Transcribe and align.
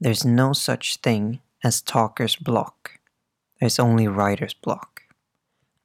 There's 0.00 0.24
no 0.24 0.52
such 0.52 0.98
thing 0.98 1.40
as 1.64 1.82
talker's 1.82 2.36
block. 2.36 3.00
There's 3.58 3.80
only 3.80 4.06
writer's 4.06 4.54
block. 4.54 5.02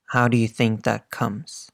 How 0.09 0.27
do 0.27 0.37
you 0.37 0.47
think 0.47 0.83
that 0.83 1.09
comes? 1.09 1.71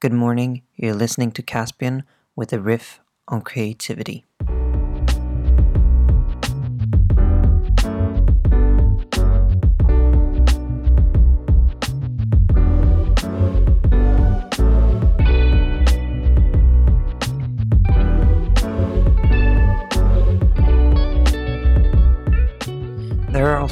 Good 0.00 0.12
morning, 0.12 0.62
you're 0.74 0.92
listening 0.92 1.30
to 1.32 1.42
Caspian 1.42 2.02
with 2.34 2.52
a 2.52 2.58
riff 2.58 2.98
on 3.28 3.42
creativity. 3.42 4.24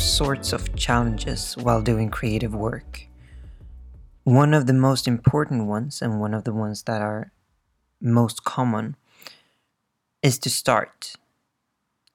Sorts 0.00 0.52
of 0.52 0.74
challenges 0.76 1.54
while 1.54 1.82
doing 1.82 2.10
creative 2.10 2.54
work. 2.54 3.06
One 4.24 4.54
of 4.54 4.66
the 4.66 4.72
most 4.72 5.08
important 5.08 5.66
ones, 5.66 6.02
and 6.02 6.20
one 6.20 6.34
of 6.34 6.44
the 6.44 6.52
ones 6.52 6.82
that 6.84 7.02
are 7.02 7.32
most 8.00 8.44
common, 8.44 8.96
is 10.22 10.38
to 10.40 10.50
start. 10.50 11.16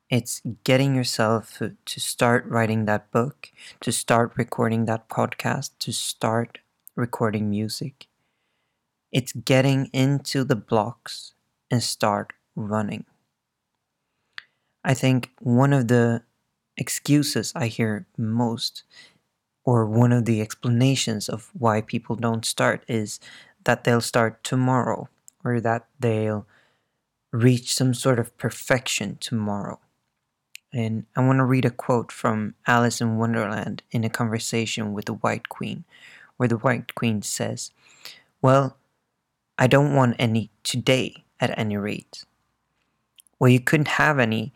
It's 0.09 0.41
getting 0.63 0.95
yourself 0.95 1.59
to 1.59 1.99
start 1.99 2.45
writing 2.45 2.85
that 2.85 3.11
book, 3.11 3.49
to 3.81 3.91
start 3.91 4.33
recording 4.35 4.85
that 4.85 5.09
podcast, 5.09 5.71
to 5.79 5.91
start 5.91 6.59
recording 6.95 7.49
music. 7.49 8.07
It's 9.11 9.33
getting 9.33 9.89
into 9.93 10.43
the 10.43 10.55
blocks 10.55 11.33
and 11.71 11.81
start 11.81 12.33
running. 12.55 13.05
I 14.83 14.93
think 14.93 15.31
one 15.39 15.73
of 15.73 15.87
the 15.87 16.23
excuses 16.77 17.51
I 17.55 17.67
hear 17.67 18.05
most, 18.17 18.83
or 19.63 19.85
one 19.85 20.11
of 20.11 20.25
the 20.25 20.41
explanations 20.41 21.29
of 21.29 21.49
why 21.53 21.81
people 21.81 22.15
don't 22.15 22.45
start, 22.45 22.83
is 22.87 23.19
that 23.63 23.83
they'll 23.83 24.01
start 24.01 24.43
tomorrow, 24.43 25.09
or 25.43 25.59
that 25.61 25.87
they'll 25.99 26.45
reach 27.31 27.73
some 27.73 27.93
sort 27.93 28.19
of 28.19 28.37
perfection 28.37 29.17
tomorrow. 29.19 29.79
And 30.71 31.05
I 31.15 31.25
want 31.25 31.37
to 31.37 31.45
read 31.45 31.65
a 31.65 31.69
quote 31.69 32.11
from 32.11 32.55
Alice 32.65 32.99
in 32.99 33.17
Wonderland 33.17 33.83
in 33.91 34.03
a 34.03 34.09
conversation 34.09 34.93
with 34.93 35.05
the 35.05 35.13
White 35.13 35.49
Queen, 35.49 35.83
where 36.37 36.49
the 36.49 36.57
White 36.57 36.95
Queen 36.95 37.21
says, 37.21 37.71
Well, 38.41 38.77
I 39.57 39.67
don't 39.67 39.95
want 39.95 40.15
any 40.17 40.49
today 40.63 41.23
at 41.39 41.57
any 41.57 41.77
rate. 41.77 42.23
Well, 43.37 43.49
you 43.49 43.59
couldn't 43.59 43.99
have 43.99 44.17
any 44.17 44.53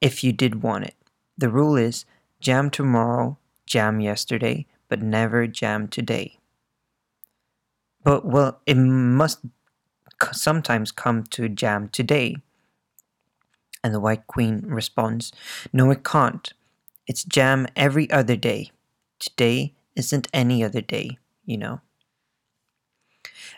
if 0.00 0.24
you 0.24 0.32
did 0.32 0.62
want 0.62 0.84
it. 0.84 0.94
The 1.36 1.48
rule 1.48 1.76
is 1.76 2.04
jam 2.40 2.70
tomorrow, 2.70 3.38
jam 3.66 4.00
yesterday, 4.00 4.66
but 4.88 5.02
never 5.02 5.46
jam 5.46 5.88
today. 5.88 6.38
But 8.04 8.24
well, 8.24 8.60
it 8.66 8.76
must 8.76 9.40
sometimes 10.32 10.92
come 10.92 11.24
to 11.24 11.48
jam 11.48 11.88
today. 11.88 12.36
And 13.84 13.94
the 13.94 14.00
White 14.00 14.26
Queen 14.26 14.62
responds, 14.66 15.32
No, 15.72 15.90
it 15.90 16.04
can't. 16.04 16.52
It's 17.06 17.24
jam 17.24 17.66
every 17.74 18.10
other 18.10 18.36
day. 18.36 18.70
Today 19.18 19.74
isn't 19.96 20.28
any 20.32 20.62
other 20.62 20.80
day, 20.80 21.18
you 21.44 21.58
know. 21.58 21.80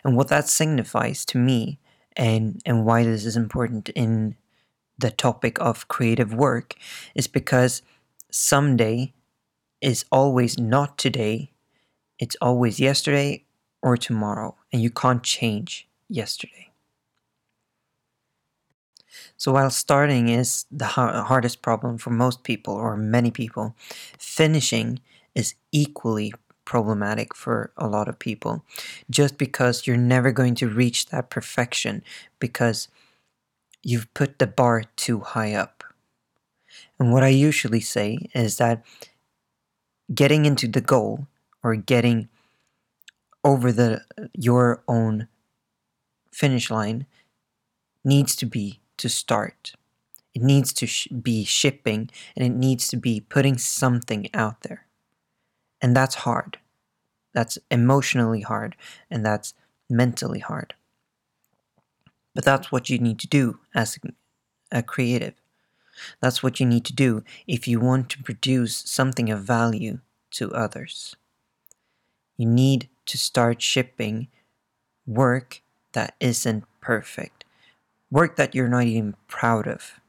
And 0.03 0.15
what 0.15 0.29
that 0.29 0.47
signifies 0.47 1.25
to 1.25 1.37
me, 1.37 1.79
and, 2.15 2.61
and 2.65 2.85
why 2.85 3.03
this 3.03 3.25
is 3.25 3.35
important 3.35 3.89
in 3.89 4.35
the 4.97 5.11
topic 5.11 5.59
of 5.59 5.87
creative 5.87 6.33
work 6.33 6.75
is 7.13 7.27
because 7.27 7.81
someday 8.31 9.13
is 9.81 10.05
always 10.11 10.57
not 10.57 10.97
today, 10.97 11.51
it's 12.19 12.35
always 12.41 12.79
yesterday 12.79 13.43
or 13.81 13.97
tomorrow, 13.97 14.55
and 14.71 14.81
you 14.81 14.89
can't 14.89 15.23
change 15.23 15.87
yesterday. 16.09 16.71
So, 19.37 19.53
while 19.53 19.69
starting 19.69 20.29
is 20.29 20.65
the 20.71 20.85
hardest 20.85 21.61
problem 21.61 21.97
for 21.97 22.09
most 22.09 22.43
people 22.43 22.73
or 22.73 22.97
many 22.97 23.31
people, 23.31 23.75
finishing 24.17 24.99
is 25.33 25.55
equally 25.71 26.33
problematic 26.65 27.35
for 27.35 27.71
a 27.77 27.87
lot 27.87 28.07
of 28.07 28.17
people 28.17 28.65
just 29.09 29.37
because 29.37 29.85
you're 29.85 29.97
never 29.97 30.31
going 30.31 30.55
to 30.55 30.67
reach 30.67 31.07
that 31.07 31.29
perfection 31.29 32.03
because 32.39 32.87
you've 33.85 34.11
put 34.15 34.39
the 34.39 34.47
bar 34.47 34.83
too 34.95 35.19
high 35.19 35.53
up. 35.53 35.83
And 36.99 37.13
what 37.13 37.23
I 37.23 37.27
usually 37.27 37.79
say 37.79 38.17
is 38.33 38.57
that 38.57 38.83
getting 40.13 40.45
into 40.45 40.67
the 40.67 40.81
goal 40.81 41.27
or 41.63 41.75
getting 41.75 42.27
over 43.43 43.71
the 43.71 44.01
your 44.33 44.83
own 44.87 45.27
finish 46.31 46.71
line 46.71 47.05
needs 48.03 48.35
to 48.37 48.47
be 48.47 48.81
to 48.97 49.07
start. 49.07 49.73
It 50.33 50.41
needs 50.41 50.73
to 50.73 50.87
sh- 50.87 51.07
be 51.07 51.45
shipping 51.45 52.09
and 52.35 52.43
it 52.43 52.57
needs 52.57 52.87
to 52.87 52.97
be 52.97 53.21
putting 53.21 53.57
something 53.57 54.29
out 54.33 54.61
there. 54.61 54.87
And 55.79 55.95
that's 55.95 56.15
hard. 56.15 56.57
That's 57.33 57.59
emotionally 57.69 58.41
hard 58.41 58.75
and 59.11 59.23
that's 59.23 59.53
mentally 59.89 60.39
hard. 60.39 60.73
But 62.35 62.43
that's 62.43 62.71
what 62.71 62.89
you 62.89 62.99
need 62.99 63.17
to 63.19 63.27
do 63.27 63.59
as 63.73 63.97
a 64.71 64.83
creative. 64.83 65.33
That's 66.21 66.43
what 66.43 66.59
you 66.59 66.65
need 66.65 66.85
to 66.85 66.93
do 66.93 67.23
if 67.47 67.67
you 67.67 67.79
want 67.79 68.09
to 68.11 68.21
produce 68.21 68.75
something 68.85 69.31
of 69.31 69.41
value 69.41 69.99
to 70.31 70.53
others. 70.53 71.15
You 72.37 72.45
need 72.45 72.89
to 73.05 73.17
start 73.17 73.61
shipping 73.61 74.27
work 75.07 75.61
that 75.93 76.15
isn't 76.19 76.65
perfect, 76.81 77.45
work 78.11 78.35
that 78.35 78.53
you're 78.53 78.67
not 78.67 78.83
even 78.83 79.15
proud 79.27 79.67
of. 79.67 80.01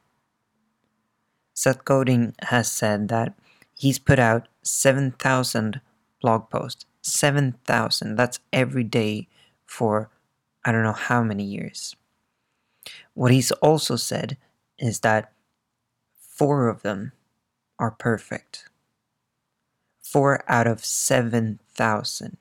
Seth 1.55 1.85
Godin 1.85 2.35
has 2.43 2.71
said 2.71 3.09
that 3.09 3.35
he's 3.79 3.99
put 3.99 4.19
out 4.19 4.49
7,000 4.63 5.81
blog 6.21 6.51
posts. 6.51 6.85
7,000. 7.03 8.17
That's 8.17 8.41
every 8.53 8.83
day 8.83 9.29
for 9.65 10.11
I 10.65 10.73
don't 10.73 10.83
know 10.83 10.93
how 10.93 11.23
many 11.23 11.45
years. 11.45 11.95
What 13.17 13.33
he's 13.33 13.51
also 13.51 13.97
said 13.97 14.37
is 14.79 15.01
that 15.01 15.33
four 16.21 16.69
of 16.69 16.83
them 16.83 17.13
are 17.79 17.91
perfect. 17.91 18.69
Four 20.03 20.45
out 20.47 20.67
of 20.67 20.85
7,000. 20.85 22.37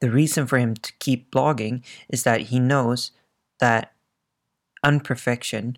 The 0.00 0.10
reason 0.10 0.46
for 0.46 0.56
him 0.56 0.74
to 0.76 0.92
keep 1.00 1.30
blogging 1.30 1.84
is 2.08 2.22
that 2.22 2.48
he 2.48 2.58
knows 2.58 3.10
that 3.60 3.92
unperfection 4.82 5.76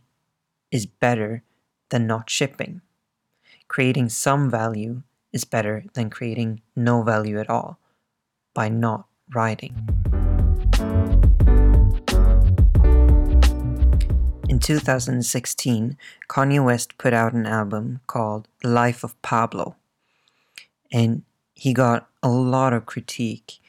is 0.71 0.87
better 0.87 1.43
than 1.91 2.07
not 2.07 2.31
shipping. 2.31 2.81
Creating 3.67 4.09
some 4.09 4.49
value 4.49 5.03
is 5.33 5.45
better 5.45 5.83
than 5.95 6.11
creating 6.11 6.63
no 6.77 7.03
value 7.03 7.41
at 7.41 7.51
all 7.51 7.81
by 8.55 8.69
not 8.69 9.09
writing. 9.35 10.08
In 14.59 14.63
2016, 14.63 15.97
Kanye 16.29 16.65
West 16.65 16.99
put 16.99 17.13
out 17.13 17.33
an 17.33 17.47
album 17.47 18.01
called 18.09 18.49
Life 18.65 19.05
of 19.05 19.23
Pablo. 19.23 19.77
And 20.91 21.23
he 21.55 21.73
got 21.73 22.09
a 22.25 22.29
lot 22.29 22.73
of 22.73 22.85
critique 22.85 23.61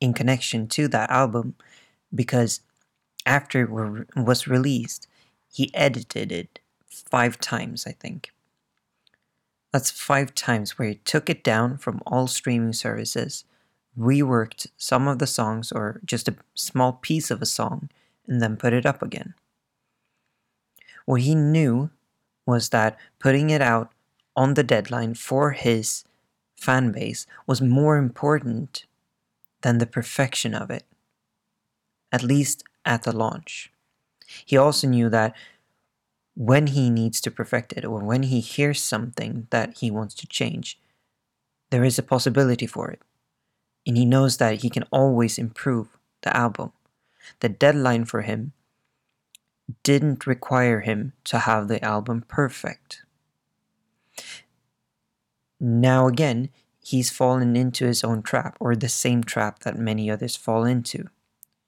in 0.00 0.12
connection 0.14 0.68
to 0.68 0.86
that 0.86 1.10
album 1.10 1.56
because 2.14 2.60
after 3.26 3.62
it 3.64 4.06
was 4.16 4.46
released, 4.46 5.08
he 5.52 5.74
edited 5.74 6.30
it 6.30 6.60
five 6.86 7.40
times, 7.40 7.88
I 7.88 7.92
think. 7.92 8.30
That's 9.72 9.90
five 9.90 10.32
times 10.36 10.78
where 10.78 10.90
he 10.90 10.94
took 10.94 11.28
it 11.28 11.42
down 11.42 11.78
from 11.78 12.02
all 12.06 12.28
streaming 12.28 12.72
services, 12.72 13.42
reworked 13.98 14.68
some 14.76 15.08
of 15.08 15.18
the 15.18 15.26
songs 15.26 15.72
or 15.72 16.00
just 16.04 16.28
a 16.28 16.36
small 16.54 16.92
piece 16.92 17.32
of 17.32 17.42
a 17.42 17.46
song, 17.46 17.90
and 18.26 18.40
then 18.40 18.56
put 18.56 18.72
it 18.72 18.86
up 18.86 19.02
again. 19.02 19.34
What 21.06 21.22
he 21.22 21.34
knew 21.34 21.90
was 22.46 22.70
that 22.70 22.98
putting 23.18 23.50
it 23.50 23.60
out 23.60 23.92
on 24.36 24.54
the 24.54 24.62
deadline 24.62 25.14
for 25.14 25.52
his 25.52 26.04
fan 26.56 26.92
base 26.92 27.26
was 27.46 27.60
more 27.60 27.96
important 27.96 28.86
than 29.62 29.78
the 29.78 29.86
perfection 29.86 30.54
of 30.54 30.70
it, 30.70 30.84
at 32.12 32.22
least 32.22 32.64
at 32.84 33.02
the 33.02 33.12
launch. 33.12 33.70
He 34.44 34.56
also 34.56 34.86
knew 34.86 35.08
that 35.10 35.34
when 36.34 36.68
he 36.68 36.90
needs 36.90 37.20
to 37.20 37.30
perfect 37.30 37.72
it 37.72 37.84
or 37.84 38.00
when 38.00 38.24
he 38.24 38.40
hears 38.40 38.82
something 38.82 39.46
that 39.50 39.78
he 39.78 39.90
wants 39.90 40.14
to 40.16 40.26
change, 40.26 40.78
there 41.70 41.84
is 41.84 41.98
a 41.98 42.02
possibility 42.02 42.66
for 42.66 42.90
it. 42.90 43.00
And 43.86 43.96
he 43.96 44.04
knows 44.04 44.38
that 44.38 44.62
he 44.62 44.70
can 44.70 44.84
always 44.90 45.38
improve 45.38 45.96
the 46.22 46.34
album 46.36 46.72
the 47.40 47.48
deadline 47.48 48.04
for 48.04 48.22
him 48.22 48.52
didn't 49.82 50.26
require 50.26 50.80
him 50.80 51.12
to 51.24 51.40
have 51.40 51.68
the 51.68 51.82
album 51.84 52.24
perfect. 52.28 53.02
Now, 55.58 56.06
again, 56.06 56.50
he's 56.82 57.10
fallen 57.10 57.56
into 57.56 57.86
his 57.86 58.04
own 58.04 58.22
trap, 58.22 58.56
or 58.60 58.76
the 58.76 58.88
same 58.88 59.24
trap 59.24 59.60
that 59.60 59.78
many 59.78 60.10
others 60.10 60.36
fall 60.36 60.64
into, 60.64 61.08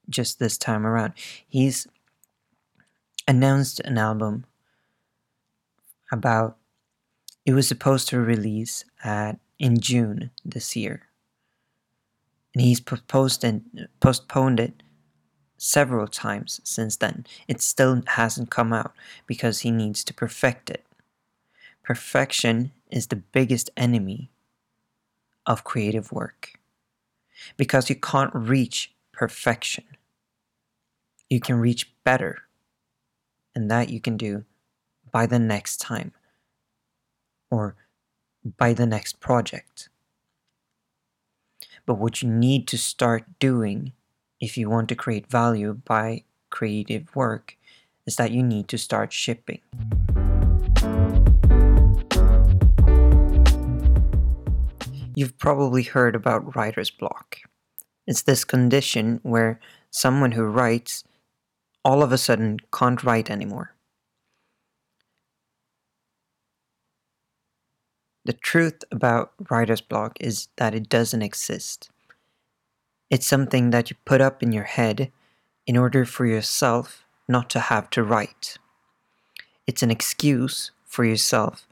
just 0.08 0.38
this 0.38 0.58
time 0.58 0.86
around. 0.86 1.14
He's 1.48 1.86
announced 3.26 3.80
an 3.80 3.96
album 3.98 4.44
about 6.12 6.58
it 7.44 7.54
was 7.54 7.66
supposed 7.66 8.08
to 8.08 8.20
release 8.20 8.84
at 9.02 9.38
in 9.58 9.80
June 9.80 10.30
this 10.44 10.76
year. 10.76 11.06
And 12.54 12.62
he's 12.62 12.80
proposed 12.80 13.44
and 13.44 13.88
postponed 14.00 14.60
it 14.60 14.82
several 15.58 16.06
times 16.06 16.60
since 16.64 16.96
then. 16.96 17.26
It 17.48 17.60
still 17.60 18.02
hasn't 18.06 18.50
come 18.50 18.72
out 18.72 18.92
because 19.26 19.60
he 19.60 19.70
needs 19.70 20.04
to 20.04 20.14
perfect 20.14 20.70
it. 20.70 20.84
Perfection 21.82 22.72
is 22.90 23.06
the 23.06 23.16
biggest 23.16 23.70
enemy 23.76 24.30
of 25.46 25.64
creative 25.64 26.12
work 26.12 26.58
because 27.56 27.88
you 27.88 27.96
can't 27.96 28.34
reach 28.34 28.92
perfection. 29.12 29.84
You 31.30 31.40
can 31.40 31.56
reach 31.56 31.92
better, 32.04 32.42
and 33.54 33.70
that 33.70 33.88
you 33.88 34.00
can 34.00 34.16
do 34.16 34.44
by 35.10 35.26
the 35.26 35.38
next 35.38 35.78
time 35.78 36.12
or 37.50 37.74
by 38.56 38.72
the 38.72 38.86
next 38.86 39.20
project. 39.20 39.88
But 41.84 41.94
what 41.94 42.22
you 42.22 42.28
need 42.28 42.68
to 42.68 42.78
start 42.78 43.24
doing 43.38 43.92
if 44.40 44.58
you 44.58 44.68
want 44.68 44.88
to 44.88 44.94
create 44.94 45.26
value 45.30 45.74
by 45.84 46.22
creative 46.50 47.14
work 47.16 47.56
is 48.06 48.16
that 48.16 48.30
you 48.30 48.42
need 48.42 48.68
to 48.68 48.78
start 48.78 49.12
shipping. 49.12 49.60
You've 55.14 55.38
probably 55.38 55.82
heard 55.82 56.14
about 56.14 56.54
writer's 56.54 56.90
block. 56.90 57.38
It's 58.06 58.22
this 58.22 58.44
condition 58.44 59.20
where 59.22 59.58
someone 59.90 60.32
who 60.32 60.44
writes 60.44 61.04
all 61.84 62.02
of 62.02 62.12
a 62.12 62.18
sudden 62.18 62.58
can't 62.72 63.02
write 63.02 63.30
anymore. 63.30 63.74
The 68.26 68.34
truth 68.34 68.84
about 68.90 69.32
writer's 69.50 69.80
block 69.80 70.18
is 70.20 70.48
that 70.56 70.74
it 70.74 70.88
doesn't 70.88 71.22
exist. 71.22 71.90
It's 73.08 73.26
something 73.26 73.70
that 73.70 73.90
you 73.90 73.96
put 74.04 74.20
up 74.20 74.42
in 74.42 74.52
your 74.52 74.64
head 74.64 75.12
in 75.66 75.76
order 75.76 76.04
for 76.04 76.26
yourself 76.26 77.04
not 77.28 77.48
to 77.50 77.60
have 77.60 77.88
to 77.90 78.02
write. 78.02 78.58
It's 79.66 79.82
an 79.82 79.90
excuse 79.90 80.72
for 80.84 81.04
yourself 81.04 81.66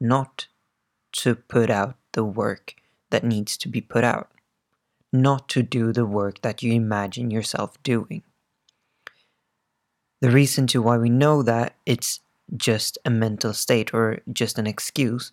not 0.00 0.46
to 1.12 1.34
put 1.34 1.70
out 1.70 1.96
the 2.12 2.24
work 2.24 2.74
that 3.10 3.24
needs 3.24 3.56
to 3.58 3.68
be 3.68 3.80
put 3.80 4.04
out, 4.04 4.30
not 5.12 5.48
to 5.50 5.62
do 5.62 5.92
the 5.92 6.06
work 6.06 6.42
that 6.42 6.62
you 6.62 6.72
imagine 6.72 7.30
yourself 7.30 7.80
doing. 7.82 8.22
The 10.20 10.30
reason 10.30 10.66
to 10.68 10.82
why 10.82 10.98
we 10.98 11.10
know 11.10 11.42
that 11.42 11.76
it's 11.84 12.20
just 12.56 12.98
a 13.04 13.10
mental 13.10 13.52
state 13.52 13.92
or 13.94 14.20
just 14.32 14.58
an 14.58 14.66
excuse 14.66 15.30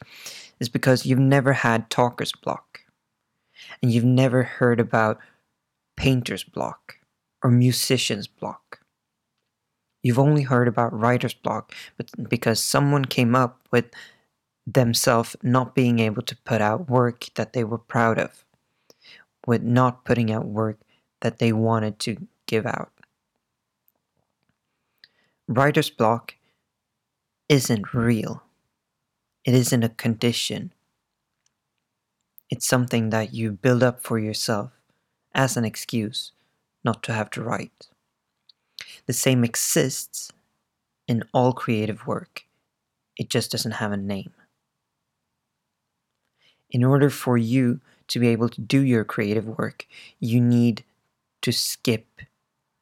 is 0.60 0.70
because 0.70 1.06
you've 1.06 1.20
never 1.20 1.54
had 1.54 1.90
talker's 1.90 2.32
block 2.32 2.83
and 3.82 3.92
you've 3.92 4.04
never 4.04 4.44
heard 4.44 4.80
about 4.80 5.20
painter's 5.98 6.44
block 6.44 6.96
or 7.44 7.52
musician's 7.52 8.28
block. 8.28 8.80
You've 10.02 10.20
only 10.20 10.44
heard 10.44 10.68
about 10.68 10.98
writer's 10.98 11.34
block 11.34 11.74
but 11.98 12.10
because 12.30 12.62
someone 12.62 13.06
came 13.06 13.36
up 13.36 13.68
with 13.72 13.86
themselves 14.66 15.36
not 15.44 15.76
being 15.76 16.00
able 16.00 16.22
to 16.24 16.36
put 16.46 16.62
out 16.62 16.90
work 16.90 17.28
that 17.36 17.54
they 17.54 17.64
were 17.64 17.78
proud 17.78 18.18
of, 18.18 18.46
with 19.46 19.62
not 19.62 20.06
putting 20.06 20.32
out 20.32 20.46
work 20.46 20.80
that 21.22 21.40
they 21.40 21.52
wanted 21.54 22.00
to 22.00 22.28
give 22.48 22.66
out. 22.66 22.92
Writer's 25.48 25.90
block 25.90 26.36
isn't 27.50 27.94
real. 27.94 28.44
It 29.46 29.54
isn't 29.54 29.84
a 29.84 29.90
condition. 29.90 30.74
It's 32.54 32.68
something 32.68 33.10
that 33.10 33.34
you 33.34 33.52
build 33.52 33.82
up 33.82 34.00
for 34.00 34.20
yourself 34.20 34.74
as 35.34 35.58
an 35.58 35.66
excuse 35.66 36.34
not 36.84 37.02
to 37.02 37.12
have 37.12 37.32
to 37.32 37.42
write. 37.42 37.88
The 39.08 39.14
same 39.14 39.44
exists 39.44 40.32
in 41.08 41.24
all 41.34 41.54
creative 41.54 42.06
work, 42.06 42.46
it 43.18 43.32
just 43.32 43.50
doesn't 43.50 43.82
have 43.82 43.92
a 43.92 43.98
name. 43.98 44.34
In 46.70 46.84
order 46.84 47.10
for 47.10 47.40
you 47.40 47.82
to 48.10 48.20
be 48.20 48.28
able 48.28 48.50
to 48.50 48.62
do 48.62 48.82
your 48.82 49.04
creative 49.04 49.48
work, 49.48 49.88
you 50.20 50.40
need 50.40 50.84
to 51.42 51.52
skip 51.52 52.06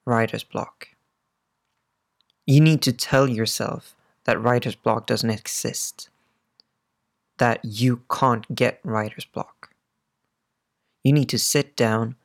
writer's 0.04 0.44
block. 0.44 0.90
You 2.46 2.60
need 2.60 2.82
to 2.82 2.92
tell 2.92 3.30
yourself 3.30 3.96
that 4.26 4.42
writer's 4.42 4.76
block 4.76 5.08
doesn't 5.08 5.30
exist, 5.30 6.10
that 7.38 7.64
you 7.64 8.02
can't 8.12 8.54
get 8.54 8.82
writer's 8.84 9.24
block. 9.24 9.61
You 11.04 11.14
need 11.14 11.30
to 11.30 11.40
sit 11.40 11.76
down 11.76 12.16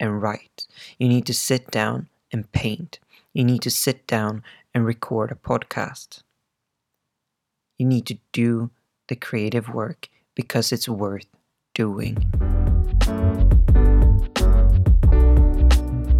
and 0.00 0.20
write. 0.20 0.66
You 0.98 1.08
need 1.08 1.26
to 1.26 1.34
sit 1.34 1.70
down 1.70 2.08
and 2.32 2.50
paint. 2.50 2.98
You 3.32 3.44
need 3.44 3.62
to 3.62 3.70
sit 3.70 4.06
down 4.08 4.42
and 4.74 4.84
record 4.84 5.30
a 5.30 5.36
podcast. 5.36 6.22
You 7.78 7.86
need 7.86 8.06
to 8.06 8.18
do 8.32 8.70
the 9.08 9.14
creative 9.14 9.68
work 9.68 10.08
because 10.34 10.72
it's 10.72 10.88
worth 10.88 11.26
doing. 11.72 12.16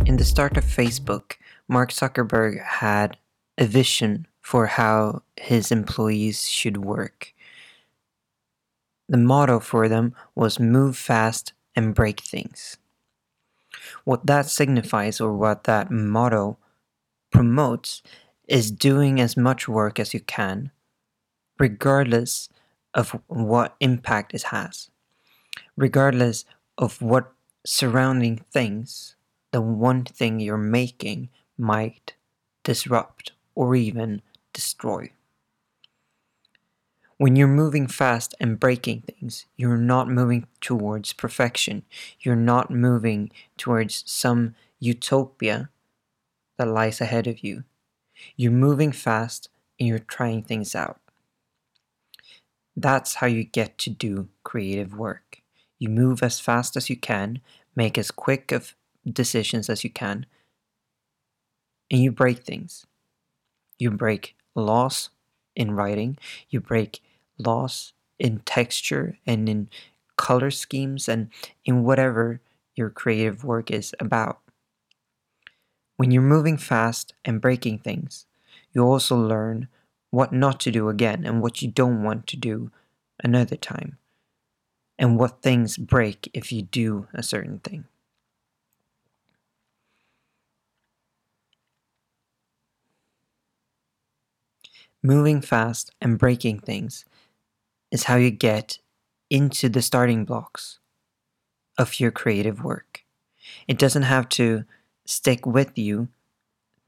In 0.07 0.17
the 0.17 0.25
start 0.25 0.57
of 0.57 0.65
Facebook, 0.65 1.33
Mark 1.69 1.91
Zuckerberg 1.91 2.63
had 2.63 3.17
a 3.59 3.67
vision 3.67 4.29
for 4.41 4.67
how 4.67 5.23
his 5.37 5.73
employees 5.73 6.49
should 6.49 6.77
work. 6.79 7.35
The 9.09 9.19
motto 9.19 9.59
for 9.59 9.89
them 9.89 10.15
was 10.37 10.61
move 10.61 10.97
fast 10.97 11.53
and 11.81 11.95
break 11.95 12.21
things. 12.21 12.77
What 14.05 14.27
that 14.27 14.47
signifies, 14.47 15.19
or 15.21 15.33
what 15.33 15.65
that 15.65 15.91
motto 15.91 16.59
promotes, 17.33 18.03
is 18.47 18.71
doing 18.71 19.19
as 19.19 19.35
much 19.37 19.67
work 19.67 19.99
as 19.99 20.13
you 20.13 20.21
can, 20.21 20.73
regardless 21.59 22.51
of 22.93 23.19
what 23.29 23.77
impact 23.81 24.35
it 24.35 24.43
has, 24.45 24.91
regardless 25.77 26.45
of 26.77 27.01
what 27.01 27.33
surrounding 27.65 28.45
things 28.53 29.17
the 29.53 29.63
one 29.63 30.05
thing 30.05 30.39
you're 30.39 30.59
making 30.59 31.29
might 31.59 32.15
disrupt 32.63 33.33
or 33.55 33.75
even 33.75 34.23
destroy. 34.53 35.11
When 37.21 37.37
you're 37.37 37.49
moving 37.49 37.87
fast 37.87 38.35
and 38.41 38.59
breaking 38.59 39.03
things, 39.03 39.45
you're 39.55 39.77
not 39.77 40.09
moving 40.09 40.47
towards 40.63 41.13
perfection. 41.13 41.83
You're 42.19 42.35
not 42.35 42.71
moving 42.71 43.31
towards 43.59 44.03
some 44.11 44.55
utopia 44.79 45.69
that 46.57 46.69
lies 46.69 46.99
ahead 46.99 47.27
of 47.27 47.45
you. 47.45 47.65
You're 48.37 48.53
moving 48.53 48.91
fast 48.91 49.51
and 49.79 49.87
you're 49.87 49.99
trying 49.99 50.45
things 50.45 50.75
out. 50.75 50.99
That's 52.75 53.17
how 53.17 53.27
you 53.27 53.45
get 53.45 53.77
to 53.81 53.91
do 53.91 54.31
creative 54.43 54.95
work. 54.97 55.43
You 55.79 55.91
move 55.91 56.23
as 56.23 56.41
fast 56.41 56.75
as 56.75 56.89
you 56.89 56.97
can, 56.97 57.43
make 57.77 57.99
as 57.99 58.11
quick 58.11 58.51
of 58.51 58.75
decisions 59.07 59.69
as 59.69 59.85
you 59.85 59.91
can, 59.91 60.25
and 61.91 62.01
you 62.03 62.13
break 62.13 62.45
things. 62.45 62.87
You 63.79 63.91
break 63.91 64.37
laws 64.55 65.11
in 65.55 65.73
writing, 65.73 66.17
you 66.49 66.61
break 66.61 67.03
laws 67.41 67.93
in 68.19 68.41
texture 68.41 69.19
and 69.27 69.49
in 69.49 69.69
color 70.17 70.51
schemes 70.51 71.09
and 71.09 71.31
in 71.65 71.85
whatever 71.85 72.41
your 72.77 72.91
creative 72.91 73.45
work 73.45 73.71
is 73.71 73.95
about. 74.01 74.41
When 75.99 76.11
you're 76.11 76.21
moving 76.23 76.57
fast 76.57 77.15
and 77.25 77.41
breaking 77.41 77.79
things, 77.79 78.27
you 78.73 78.83
also 78.83 79.17
learn 79.17 79.69
what 80.11 80.33
not 80.33 80.59
to 80.61 80.73
do 80.73 80.89
again 80.89 81.25
and 81.25 81.41
what 81.41 81.63
you 81.63 81.71
don't 81.71 82.03
want 82.03 82.27
to 82.29 82.37
do 82.37 82.73
another 83.23 83.57
time, 83.57 83.99
and 84.99 85.19
what 85.19 85.43
things 85.43 85.77
break 85.77 86.31
if 86.35 86.53
you 86.53 86.63
do 86.63 87.09
a 87.15 87.23
certain 87.23 87.59
thing. 87.61 87.87
Moving 95.03 95.41
fast 95.43 95.91
and 96.01 96.19
breaking 96.19 96.61
things 96.61 97.05
is 97.91 98.05
how 98.05 98.17
you 98.17 98.31
get 98.31 98.79
into 99.29 99.69
the 99.69 99.83
starting 99.83 100.25
blocks 100.25 100.79
of 101.79 102.01
your 102.01 102.11
creative 102.11 102.63
work. 102.63 103.05
It 103.67 103.79
doesn't 103.79 104.03
have 104.03 104.29
to 104.31 104.65
stick 105.07 105.47
with 105.47 105.79
you 105.79 106.09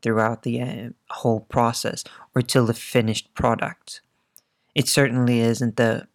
throughout 0.03 0.43
the 0.43 0.61
uh, 0.61 0.89
whole 1.11 1.41
process 1.41 2.05
or 2.35 2.43
till 2.43 2.67
the 2.67 2.75
finished 2.75 3.33
product. 3.35 4.01
It 4.75 4.89
certainly 4.89 5.41
isn't 5.41 5.77
the 5.77 6.09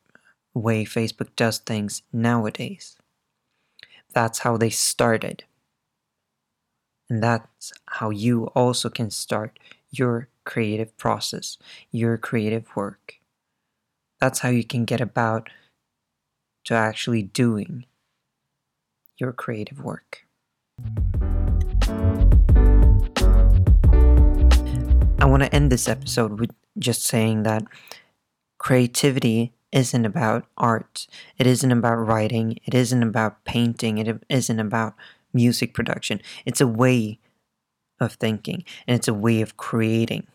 way 0.54 0.84
Facebook 0.86 1.36
does 1.36 1.60
things 1.60 2.02
nowadays. 2.12 2.98
That's 4.14 4.40
how 4.40 4.58
they 4.58 4.70
started. 4.70 5.44
And 7.10 7.24
that's 7.24 7.72
how 7.86 8.10
you 8.10 8.46
also 8.48 8.90
can 8.90 9.10
start 9.10 9.60
your 9.92 10.28
creative 10.44 10.96
process, 10.98 11.58
your 11.92 12.18
creative 12.18 12.76
work. 12.76 13.17
That's 14.20 14.40
how 14.40 14.50
you 14.50 14.64
can 14.64 14.86
get 14.86 15.00
about 15.00 15.50
to 16.66 16.74
actually 16.74 17.22
doing 17.22 17.86
your 19.20 19.32
creative 19.32 19.84
work. 19.84 20.26
I 25.20 25.26
want 25.26 25.44
to 25.44 25.54
end 25.54 25.72
this 25.72 25.88
episode 25.88 26.40
with 26.40 26.52
just 26.80 27.04
saying 27.04 27.44
that 27.44 27.64
creativity 28.58 29.54
isn't 29.72 30.06
about 30.06 30.46
art. 30.58 31.08
It 31.38 31.46
isn't 31.46 31.72
about 31.72 31.96
writing. 31.96 32.58
It 32.66 32.74
isn't 32.74 33.04
about 33.04 33.44
painting. 33.46 34.00
It 34.00 34.24
isn't 34.30 34.60
about 34.60 34.96
music 35.34 35.74
production. 35.74 36.22
It's 36.46 36.62
a 36.62 36.68
way 36.68 37.20
of 38.00 38.14
thinking 38.14 38.64
and 38.88 38.96
it's 38.96 39.08
a 39.08 39.14
way 39.14 39.42
of 39.42 39.58
creating. 39.58 40.28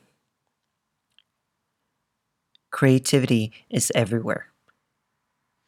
Creativity 2.82 3.52
is 3.70 3.92
everywhere. 3.94 4.48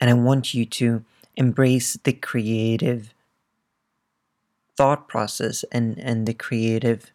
And 0.01 0.11
I 0.11 0.15
want 0.15 0.53
you 0.53 0.67
to 0.67 1.05
embrace 1.37 1.97
the 2.03 2.13
creative 2.13 3.15
thought 4.77 5.07
process 5.07 5.65
and, 5.71 5.97
and 6.01 6.27
the 6.27 6.35
creative 6.35 7.13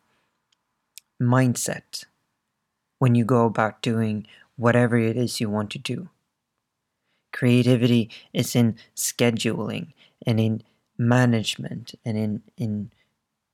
mindset 1.21 2.05
when 2.99 3.13
you 3.13 3.25
go 3.25 3.43
about 3.43 3.81
doing 3.81 4.25
whatever 4.55 4.97
it 4.97 5.17
is 5.17 5.41
you 5.41 5.49
want 5.49 5.69
to 5.71 5.79
do. 5.79 6.07
Creativity 7.33 8.09
is 8.31 8.55
in 8.55 8.77
scheduling 8.95 9.91
and 10.25 10.39
in 10.39 10.63
management 10.97 11.93
and 12.05 12.17
in, 12.17 12.41
in 12.55 12.91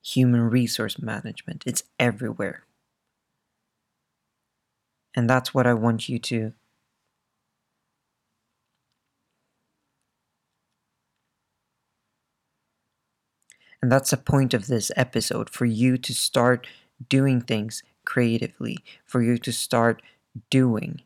human 0.04 0.42
resource 0.42 1.00
management. 1.00 1.64
It's 1.66 1.82
everywhere. 2.00 2.66
And 5.16 5.30
that's 5.30 5.54
what 5.54 5.66
I 5.66 5.74
want 5.74 6.10
you 6.10 6.20
to 6.20 6.54
And 13.86 13.92
that's 13.92 14.10
the 14.10 14.18
point 14.18 14.56
of 14.56 14.66
this 14.66 14.92
episode 14.96 15.48
for 15.48 15.66
you 15.66 15.96
to 16.00 16.12
start 16.12 16.66
doing 17.08 17.40
things 17.40 17.84
creatively, 18.04 18.80
for 19.06 19.22
you 19.22 19.38
to 19.38 19.52
start 19.52 20.02
doing, 20.50 21.02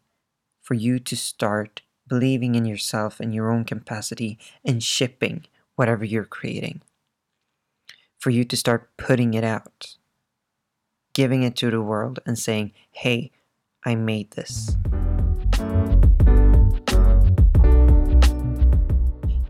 for 0.61 0.75
you 0.75 0.97
to 0.99 1.17
start 1.17 1.81
believing 2.07 2.55
in 2.55 2.63
yourself 2.63 3.19
and 3.19 3.35
your 3.35 3.51
own 3.51 3.65
capacity 3.65 4.39
and 4.63 4.81
shipping 4.81 5.45
whatever 5.75 6.05
you're 6.05 6.23
creating, 6.23 6.81
for 8.17 8.29
you 8.29 8.45
to 8.45 8.55
start 8.55 8.89
putting 8.95 9.33
it 9.33 9.43
out, 9.43 9.97
giving 11.11 11.43
it 11.43 11.57
to 11.57 11.69
the 11.69 11.81
world 11.81 12.19
and 12.25 12.39
saying, 12.39 12.71
hey, 12.91 13.29
I 13.85 13.95
made 13.95 14.31
this. 14.31 14.75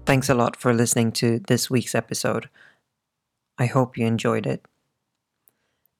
Thanks 0.05 0.29
a 0.29 0.33
lot 0.33 0.55
for 0.55 0.73
listening 0.73 1.11
to 1.13 1.39
this 1.47 1.69
week's 1.69 1.93
episode. 1.93 2.49
I 3.57 3.67
hope 3.67 3.97
you 3.97 4.05
enjoyed 4.05 4.47
it. 4.47 4.65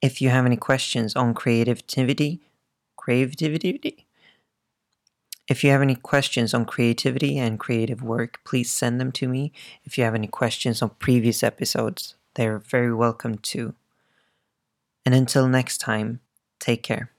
If 0.02 0.22
you 0.22 0.30
have 0.30 0.46
any 0.46 0.58
questions 0.58 1.16
on 1.16 1.34
creativity, 1.34 2.42
creativity, 2.96 4.08
if 5.48 5.64
you 5.64 5.72
have 5.72 5.82
any 5.82 5.96
questions 5.96 6.54
on 6.54 6.66
creativity 6.66 7.38
and 7.38 7.60
creative 7.60 8.02
work, 8.02 8.40
please 8.46 8.72
send 8.72 9.02
them 9.02 9.12
to 9.14 9.28
me. 9.28 9.52
If 9.84 9.98
you 9.98 10.04
have 10.04 10.16
any 10.16 10.28
questions 10.28 10.82
on 10.82 10.92
previous 11.00 11.44
episodes, 11.44 12.16
they're 12.36 12.60
very 12.60 12.94
welcome 12.94 13.40
too. 13.40 13.74
And 15.06 15.16
until 15.16 15.48
next 15.48 15.80
time, 15.80 16.20
take 16.60 16.84
care. 16.84 17.12